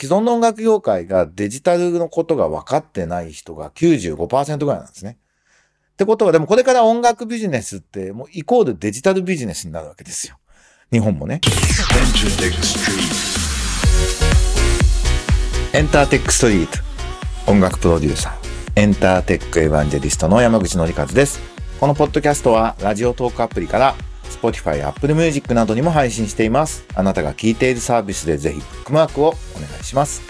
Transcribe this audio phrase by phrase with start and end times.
[0.00, 5.18] 既存の音楽業界がデジタルのことが分かってない人が95%ぐらいなんですね。
[5.92, 10.38] ってことは、でもこれから音楽ビジネスってもうイコールデジタルビジネスになるわけですよ。
[10.90, 11.42] 日本もね。
[15.74, 16.78] エンターテックストリート。
[17.46, 18.80] 音楽プロデューサー。
[18.80, 21.40] エンターテックエヴァンジェリストの山口のりかずです。
[21.78, 23.94] このポッドキャストはラジオトークアプリから
[24.40, 26.84] Spotify、Apple Music などにも配信しています。
[26.94, 30.22] あなたが聞いているサービスでぜひブックマークをお願いします。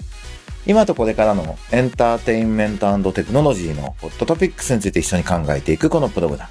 [0.67, 6.49] 今とこれからのエンターテインメントテクノロジーのホットトピックスについて一緒に考えていくこのプログラム。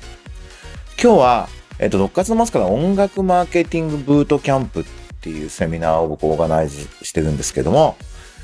[1.01, 4.85] 今日は、えっと、6月の末から音楽マーケティングブートキャンプっ
[5.21, 7.97] ていうセミナーを僕オーガナイズしてるんですけども、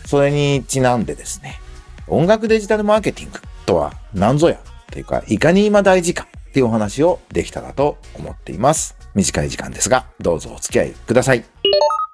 [0.06, 1.60] それにちなんでですね、
[2.06, 8.96] 音楽デジタルマーケティングとは何ぞやっていうか、いかに今大事かっていうお話をできたらと思っています。
[9.14, 11.44] 短い時間ですが、どうぞお付き合いください。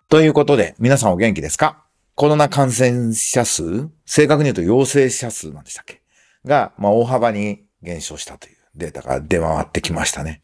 [0.09, 1.84] ということで、皆さんお元気ですか？
[2.16, 6.02] コロナ感染者数正確に言うと陽性者数なんでしたっけ？
[6.45, 10.43] が、まあ、大幅に減少したというデータが出回ってきましたね。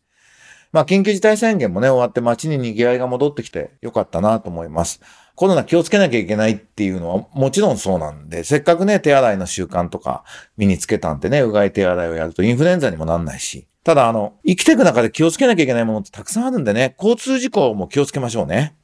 [0.73, 5.01] まあ、緊急事態宣言もね、終わって街に賑わいが戻ってきてよかったなと思います。
[5.35, 10.25] コロナ気をつけなきゃいけないっていうのはもちろんそうなんで、せっかくね、手洗いの習慣とか
[10.57, 18.77] 身につけたんでね、うがい手洗いをやるとインフルエンザにもなんないし、ただ、あの、生きていく中で気をつけなきゃいけないものってたくさんあるんでね、交通事故も気をつけましょうね。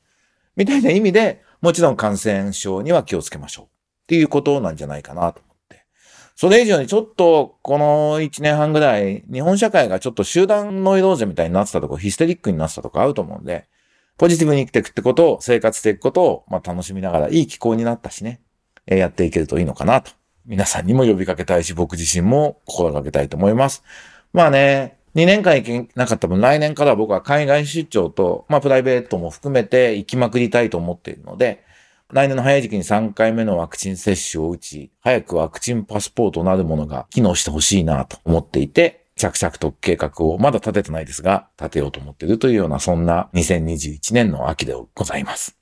[0.57, 3.65] みたいな意味で、もちろん感染症には気をつけましょう。
[3.67, 3.69] っ
[4.07, 5.43] ていうことなんじゃないかなと。
[6.37, 13.69] それ以上にちょっと、この1年半ぐらい、日本社会がちょっと集団ノイローゼみたいになってたとこ、ヒステリックになってたとこあると思うんで、
[14.19, 18.41] ポジティブに生きていくってことを、生活していくことを、まあ楽しみながら、いい気候になったしね、
[18.87, 20.11] えー、やっていけるといいのかなと。
[20.47, 23.85] 皆さんにも呼びかけたいし、僕自身も心がけたいと思います。
[24.33, 31.64] まあね、2年間行けなかった分、来年から僕は海外出張と、まあプライベートも含めて行きまくりたいと思っているので、
[32.13, 45.57] 来年の早い時期に3回目のワクチン接種を打ち、早くワクチンパスポートなるものが機能してほしいなと思っていて、着々と計画をまだ立ててないですが、立てようと思っているというような、そんな2021年の秋でございます。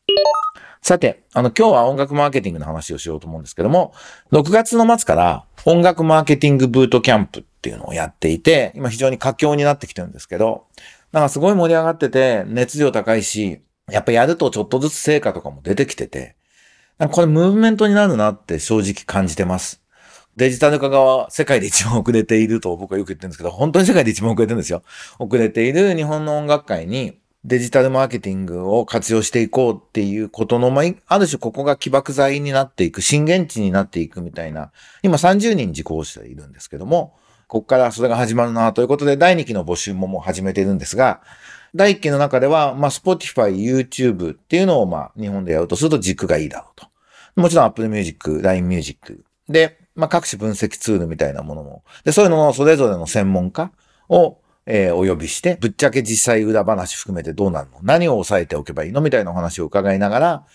[0.81, 3.95] さて、あの、今日は音楽マーケティングの話をしようと思うんですけども、
[4.33, 10.67] 6月の末から音楽マーケティングブートキャンプっていうのをやっていて、今非常に佳境になってきてるんですけど、
[11.13, 16.37] なんかすごい盛り上がってて、熱量高いし、やっぱやるとちょっとずつ成果とかも出てきてて、
[17.09, 19.83] これムーブメントになるなって正直感じてます。
[20.37, 24.83] デジタル化が世界で一番遅れていると僕はよく言ってるんですけど、本当に世界で一番遅れてるんですよ。
[25.19, 34.71] 遅れている日本の音楽界に、デジタルマーケティングを活用していこうっていうことの、まあ、ある種ここが起爆剤になっていく、震源地になっていくみたいな、
[35.03, 37.15] 今30人受講しているんですけども、
[37.49, 41.21] ここからそれが始まるなということで、第2期の募集ももう始めているんですが、
[41.75, 46.92] 第1期の中では、まあ、Spotify、YouTube っていうのを、まあ、日本でやるとすると軸がいいだろうと。
[47.37, 49.25] もちろん Apple Music、LINE Music。
[49.49, 51.85] で、まあ、各種分析ツールみたいなものも。
[52.05, 53.73] で、そういうののそれぞれの専門家
[54.09, 57.81] をえー、お呼びして、ぶっちゃけ実際裏話含めてどうなるの？
[57.83, 59.01] 何を押さえておけばいいの？
[59.01, 60.47] みたいなお話を伺いながら、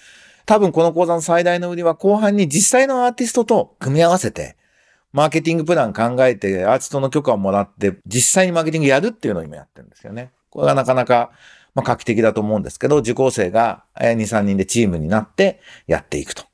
[0.45, 4.55] 多分この講座の最大の売りは後半に実際のアーティストと組み合わせて、
[5.11, 10.31] マーケティングプラン考えて、アーティストの許可をもらって、実際にマーケティングやるっていうのを今やってるんですよね。
[10.51, 11.31] これがなかなか、
[11.75, 16.45] まあ、画期的だと思うんですけど、受講生が2、3人でチームになってやっていくと。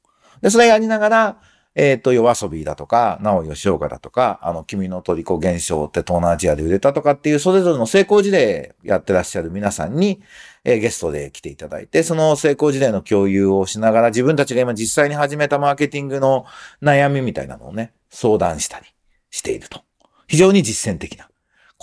[0.44, 1.38] で、それやりながら、
[1.74, 10.22] えっ、ー、と、夜遊びだとか、なお吉岡だとか、あの、君の虜現象って東南アジアで売れたとかっていう、それぞれの成功事例やってらっしゃる皆さんに、
[10.66, 16.46] えー、ゲストで来ていただいて、その成功事例の共有をしながら、自分たちが今実際に始めたマーケティングの
[16.82, 18.86] 悩みみたいなのをね、相談したり
[19.32, 19.82] していると。
[20.28, 21.30] 非常に実践的な。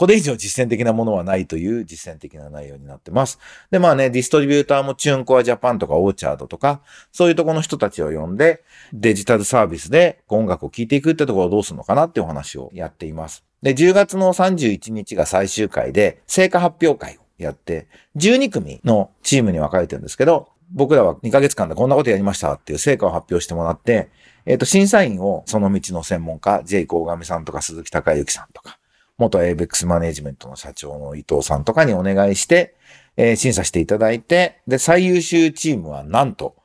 [0.00, 3.38] これ以上実践的なものはないという実践的な内容になってます。
[3.70, 6.80] で、まあね、ディストリビューターもチューンコアジャパンとかオーチャードとか、
[7.12, 8.62] そういうとこの人たちを呼んで、
[8.94, 13.44] デジタルサービスで音楽を聴いていくってところをどうするのかなっていうお話をやっています。
[13.60, 17.86] で、10月の31日が最終回で、成果発表会をやって、
[18.16, 24.08] 12組のチームに分かれてるんですけど、僕らは2ヶ月間でこんなことやりましたっていう成果を発表してもらって、
[24.46, 28.79] えっ、ー、と、審査員をその道の専門家、ジェイコーガミさんとか鈴木隆之さんとか、
[29.20, 32.74] 元エイベックスマネジメントの社長の伊藤さんとかにお願いして、
[33.16, 36.56] えー、審査していただいて、で、最優秀チームはなんと、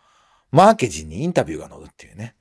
[0.52, 2.36] マーケジンにインタビューが載るっていうね。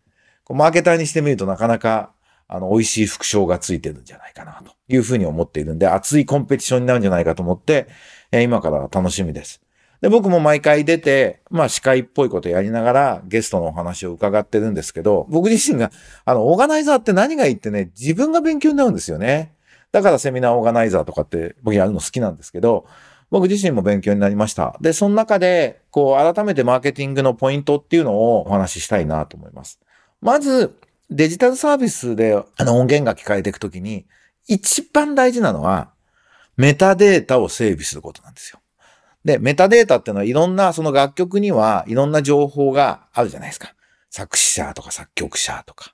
[0.45, 2.13] こうマーケターにしてみるとなかなか、
[2.47, 7.89] あの、美味しい副賞がついてるんじゃないかなというふうに思っているんで、熱いコンペティションになるんじゃないかと思って、
[8.31, 9.63] えー、今から楽しみです。
[10.01, 15.91] で、僕も毎回出て、まあ司会っぽいことやりながらゲストのお話を伺ってるんですけど、僕自身が、
[16.27, 19.54] あの、オーガナイザーって何がいいってね、自分が勉強になるんですよね。
[19.95, 22.85] だからセミナーオーガナイザーとかって僕やるの好きなんですけど、
[23.31, 24.77] 僕自身も勉強になりました。
[24.81, 29.79] で、その中で、こう、改めてマーケティングのポイントっていうのをお話ししたいなと思います。
[30.21, 30.77] まず、
[31.11, 34.05] デジタルサービスであの音源が聞かれていくときに、
[34.49, 35.93] 一番大事なのは、
[36.57, 38.59] メタデータを整備することなんですよ。
[39.25, 43.75] で、メタデータっていうのはいろんな、その楽曲にはいろんな情報があるじゃないですか。
[44.11, 45.94] 作詞者とか作曲者とか。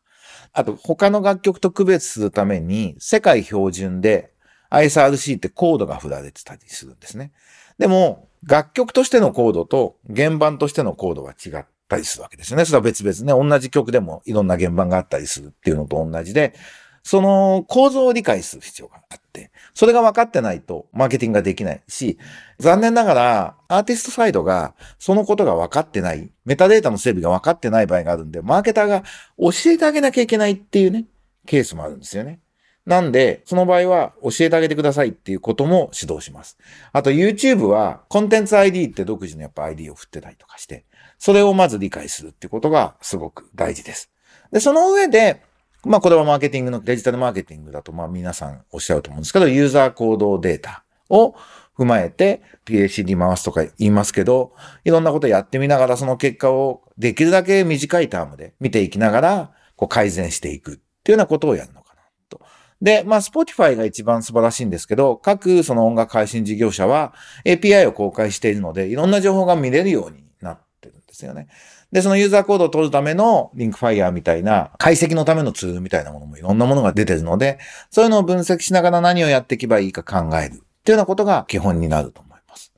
[0.53, 4.33] あと、他の楽曲と区別するために、世界標準で
[4.71, 7.33] ISRC ってコードが振られてたりするんですね。
[7.79, 12.65] でも、楽曲としてのコードと原版としてのコードは違ったりするわけですよね。
[12.65, 13.51] それは別々ね。
[13.51, 16.55] 同じ曲でもいろんな原版があったりするっていうのと同じで、
[17.03, 22.19] その構造を理解する必要があって、それが分かってないとマーケティングができないし、
[22.59, 29.03] 残念ながらアーティストサイドがそのことが分かってない、メタデータの整備が分かってない場合があるんで、マーケターが
[29.39, 31.07] 教えてあげなきゃいけないっていうね、
[31.47, 32.41] ケースもあるんですよね。
[32.87, 36.59] なんで、その場合は教えてあげてくださいっていうことも指導します。
[36.93, 40.85] あと YouTube はコンテンツ ID って独自のやっぱ ID を振ってたりとかして、
[41.19, 44.11] それをまず理解するってことがすごく大事です。
[44.51, 45.43] で、その上で、
[45.85, 51.35] まあこれはマーケティングのデジタルマーケティングだとまあ皆さんおっしゃると思うんですけど、ユーザー行動データを
[51.79, 54.53] 踏まえて PACD 回すとか言いますけど、
[54.85, 62.43] いろんなことやってみながらその結果をできるだけ短いタームで見ていきながらこう改善していくっていうようなことをやるのかなと。
[62.83, 67.15] で、まあ Spotify が一番素晴らしいんですけど、各その音楽配信事業者は
[67.47, 71.49] API を公開しているので、いろんな情報が見れるようになってるんですよね。
[71.93, 77.59] で、そのユーザーコードを取るためのリンクファイヤーみたいな解析のためのツールみたいなものもいろんなものが出てるので、
[77.91, 82.73] そういうのを分析しながら何をやっていけばいいか考えるっていうようなことが基本になると思います。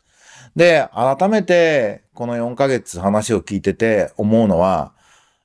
[0.56, 4.92] で、改めてこの4ヶ月話を聞いてて思うのは、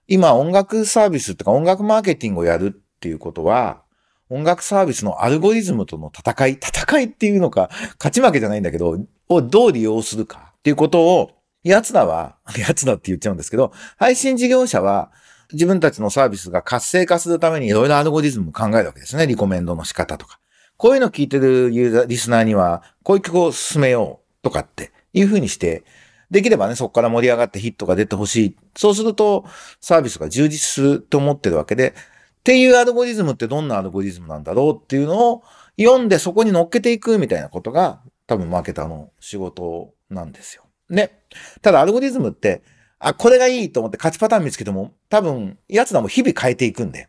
[0.08, 3.81] 今音楽サービスとか音楽マーケティングをやるっていうことは、
[4.30, 7.69] 音楽サービスのアルゴリズムとの戦い、戦いっていうのか、
[8.00, 8.98] 勝ち負けじゃないんだけど、
[9.30, 11.31] をどう利用するかっていうことを
[11.63, 15.12] 奴らは、 奴らって言っちゃうんですけど、配信事業者は
[15.54, 19.27] 自分たちのサービスが活性化するためにいろいろアルゴリズムを考えるわけですね。
[19.27, 20.39] リコメンドの仕方とか。
[20.77, 25.83] こういうのを聞いてるユーザー、リスナーには、こういう曲を進めようとかっていうふうにして、
[26.30, 28.57] できればね、そこから盛り上がってヒットが出てほしい。
[28.75, 29.45] そうすると、
[29.81, 31.94] サービスが充実すると思ってるわけで、っ
[32.44, 35.44] ていうアルゴリズムってどんなアルゴリズムなんだろうっていうのを
[35.77, 40.63] 読んでそこに乗っけていくみたいなことが多分マーケターの仕事なんですよ。
[40.89, 41.19] ね。
[41.62, 42.62] ただアルゴリズムって、
[43.00, 47.07] あ、これがいいと思って勝ちパターン見つけても、多分、奴らも日々変えていくんで、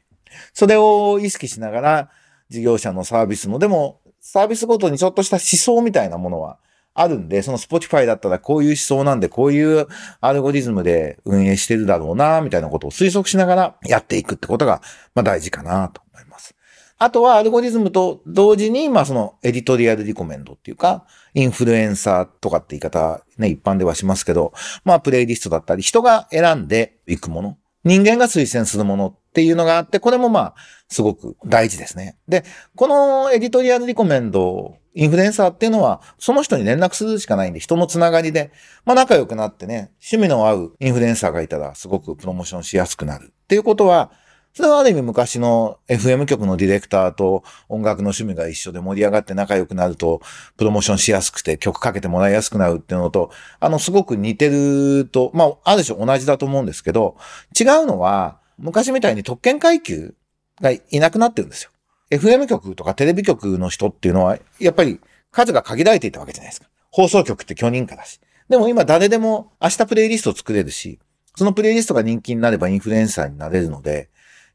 [0.53, 2.11] それを意識しながら、
[2.51, 6.59] 事業者のサービスの、でも、サービスごとにちょっとした思想みたいなものは
[6.95, 9.87] あるんで、その Spotify だったらこういう思想なんで、こういう
[10.21, 14.83] アルゴリズムで運営してるだろうな、みたいなことを推測しながらやっていくってことが、
[15.15, 16.55] まあ大事かなと思います。
[16.99, 24.53] あとはアルゴリズムと同時に、まあそのエディトリアルリコメンドっていうか、インフルエンサーとかって言い方ね、一般ではしますけど、
[24.85, 30.55] まあプレイリストだったり、人が選んでいくもの、人間が推薦するものっていうのがあって、これもまあ、
[30.89, 32.17] すごく大事ですね。
[32.27, 38.50] で、このエディトリアルリコメンド、インフルエンサーっていうのは、その人に連絡するしかないんで、人のつながりで、
[38.85, 44.11] まあ仲良くなってね、趣味の合うインフルエンサーがいたら、すごくプロモーションしやすくなるっていうことは、
[44.55, 50.21] それはある意味昔の FM 局のディレクターと音楽の趣味が一緒で盛り上がって仲良くなると、
[50.56, 53.31] プロモーションしやすくて曲かけてもらいやすくなるっていうのと、
[53.61, 57.17] あの、すごく似てると、まあ、ある種同じだと思うんですけど、
[57.59, 60.14] 違うのは、昔みたいに特権階級
[60.61, 61.71] がいなくなってるんですよ。
[62.11, 65.00] FM 局とかテレビ局の人っていうのは、やっぱり
[65.31, 66.69] 数が限られていたわけじゃないですか。
[66.90, 68.21] 放送局って許認可だし。
[68.49, 70.99] でも今誰でも明日プレイリスト作れるし、
[71.37, 74.09] そのプレイリストが人気になればインフルエンサーになれるので、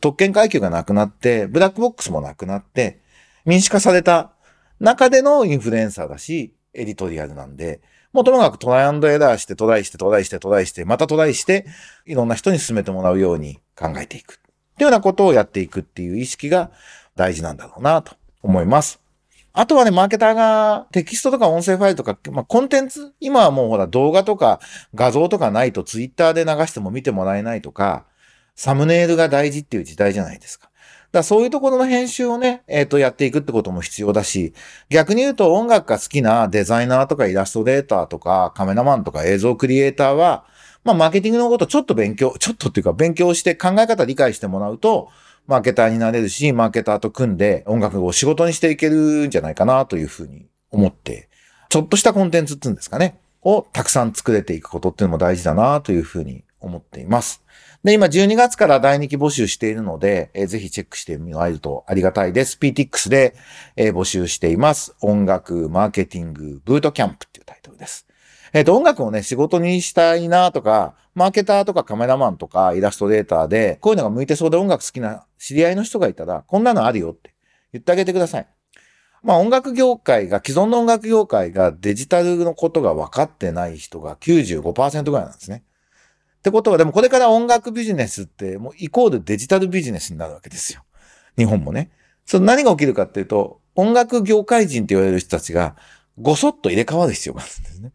[0.03, 2.99] 特権階級がなくなって、ブラックボックスもなくなって、
[3.45, 4.33] 民主化された
[4.81, 7.79] 中でのインフルエンサーだし、エディトリアルなんで、
[8.11, 11.65] もうともかくトライアンドエラーして、トライして、トライして、トライして、またトライして、
[12.05, 14.33] いろんな人に勧めてもらうように考えていく。
[14.33, 16.71] っていうようなことをやっていくっていう意識が
[17.15, 18.99] 大事なんだろうなと思います。
[19.53, 24.59] あとはね、マーケターがテキストとか音声ファイルとか、まあ、コンテンツ今はもうほら動画とか
[24.93, 28.05] 画像とかないとツイッターで流しても見てもらえないとか、
[28.55, 30.65] サムネイルが大事っていう時代じゃないですか。
[30.65, 30.73] だか
[31.19, 34.53] らそういうところの編集をね、えっ、と、やっていくってことも必要だし、
[34.89, 40.45] 逆に言うと音楽が好きなデザイナーとかイラストレーターとかカメラマンとか映像クリエイターは、
[40.83, 45.09] まあ、マーケティングのことちょっと勉強、ちょっとっていうか勉強して考え方理解してもらうと、
[45.45, 51.29] マーケターになれるし、マーケターと組んで音楽を仕事にしていけるんじゃないかなというふうに思って、
[51.69, 57.43] ちょっとしたコンテンツっていうんですかね、をたくさん作れていくことっていうのも大事だなというふうに思っています。
[57.83, 62.57] で、今12月から第2期募集しているので、えー、ぜひチェックしてみられるとありがたいです。
[62.59, 63.35] PTX で、
[63.75, 64.95] えー、募集しています。
[65.01, 68.07] 音楽、マーケティング、ブートキャンプっていうタイトルです。
[68.53, 77.33] えっ、ー、と、音楽をね、仕事にしたいなとか、マーケターとかカメラマンとかイラストレーターで、こういうのが向いてそうで音楽好きな知り合いの人がいたら、こんなのあるよって
[77.73, 78.47] 言ってあげてください。
[79.23, 85.63] まあ音楽業界が、既存の音楽業界がデジタルのことが分かってない人が95%ぐらいなんですね。
[86.43, 90.83] ってことは、でもこれから音楽ビジネスってもうイコールデジタルビジネスになるわけですよ。
[91.37, 91.89] 日本もね。
[92.25, 95.77] その何が起きるかっていうと、音楽業界人って言われる人たちが
[96.19, 97.93] ごそっと入れ替わる必要があるんですね。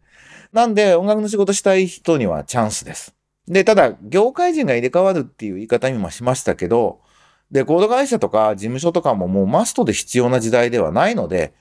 [0.51, 3.13] なんで、音楽の仕事したい人にはチャンスです。
[3.47, 7.01] で、ただ、業界人が入れ替わるっていう言い方にもしましたけど、
[7.51, 11.53] で、コード会社とか事務所とかももうマストで必要な時代ではないので、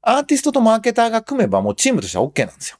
[0.00, 2.78] アーティストとマーケターが組めばもうチームとしては OK なんですよ。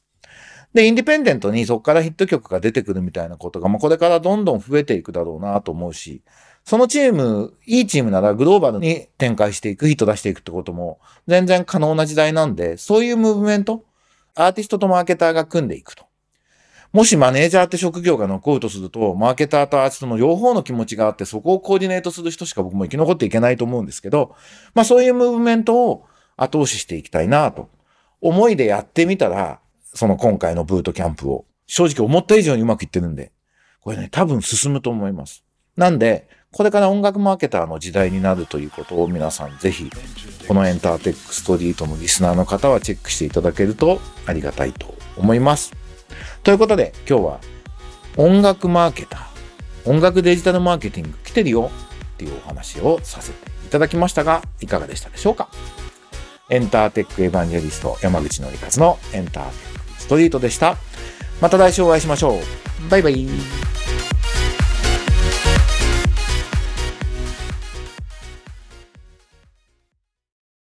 [0.73, 6.21] で、インディペンデントにそこからヒット曲が出てくるみたいなことが、まあ、これからどんどん増えていくだろうなと思うし、
[6.63, 13.83] そのチーム、いいチームならグローバルに展開していく、ヒット出していくってことも全然可能な時代なんで、そういうムーブメント、
[14.35, 16.05] アーティストとマーケターが組んでいくと。
[16.93, 24.35] もしマネージャーって職業が残るとすると、マーケターとアーティストの両方の気持ちがあって、そこをコーディネートする人しか僕も生き残っていけないと思うんですけど、
[24.73, 27.69] まあそういうムーブメントを後押ししていきたいなと。
[28.21, 29.59] 思いでやってみたら、
[29.93, 33.31] その今回のブートキャンプを、正直思った以上にうまくいってるんで、
[33.81, 35.43] これね、多分進むと思います。
[35.75, 39.89] なんで、これから音楽マーケターの時代になるということを皆さんぜひ、
[40.47, 45.73] このエンターテックストリートのリスナーの方はチェックしていただけるとありがたいと思います。
[46.43, 47.39] ということで、今日は
[48.17, 51.71] 音楽マーケター、音楽デジタルマーケティング来てるよ
[52.15, 55.49] っていうお話をさせていただきましたが、いかがでしたでしょうか？
[56.49, 59.80] エンターテックエヴァンジェリスト山口のりかずのエンターテック
[60.11, 60.75] トリートでした。
[61.39, 62.89] また来週お会いしましょう。
[62.89, 63.25] バイバイ。